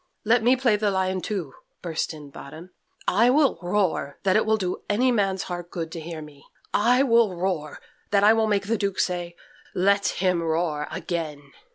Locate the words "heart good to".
5.43-5.99